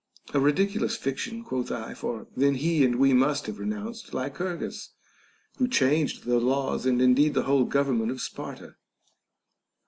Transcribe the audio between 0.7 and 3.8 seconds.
lous fiction, quoth I, for then he and we must have re